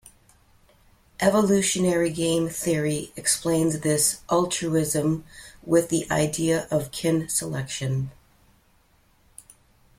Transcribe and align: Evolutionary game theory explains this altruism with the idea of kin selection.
Evolutionary 1.19 2.09
game 2.09 2.49
theory 2.49 3.13
explains 3.15 3.81
this 3.81 4.21
altruism 4.31 5.23
with 5.61 5.89
the 5.89 6.07
idea 6.09 6.67
of 6.71 6.89
kin 6.91 7.29
selection. 7.29 8.09